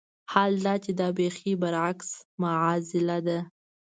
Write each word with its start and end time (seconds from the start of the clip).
حال 0.31 0.53
دا 0.65 0.73
چې 0.83 0.91
دا 0.99 1.07
بېخي 1.17 1.51
برعکس 1.61 2.09
معاضله 2.41 3.17
ده. 3.27 3.39